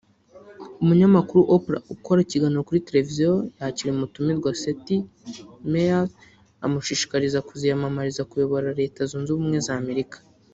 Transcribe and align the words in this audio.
umunyamakuru 0.83 1.41
Oprah 1.55 1.83
ukora 1.93 2.19
ikiganiro 2.21 2.65
kuri 2.67 2.85
televiziyo 2.87 3.31
yakiriye 3.59 3.93
umutumirwa 3.95 4.49
Seth 4.61 4.89
Meyers 5.71 6.11
amushishikariza 6.65 7.45
kuziyamamariza 7.47 8.27
kuyobora 8.29 8.75
Leta 8.79 8.99
zunze 9.09 9.29
ubumwe 9.31 9.57
z’ 9.65 9.67
Amerika 9.81 10.17